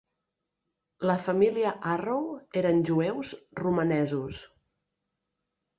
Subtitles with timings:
[1.09, 2.25] La família Arrow
[2.63, 4.45] eren jueus romanesos.